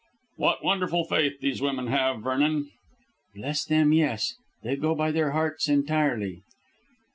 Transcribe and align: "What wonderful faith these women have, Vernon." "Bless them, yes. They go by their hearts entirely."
"What 0.37 0.63
wonderful 0.63 1.03
faith 1.03 1.41
these 1.41 1.61
women 1.61 1.85
have, 1.85 2.23
Vernon." 2.23 2.71
"Bless 3.35 3.63
them, 3.63 3.93
yes. 3.93 4.33
They 4.63 4.75
go 4.75 4.95
by 4.95 5.11
their 5.11 5.29
hearts 5.33 5.69
entirely." 5.69 6.41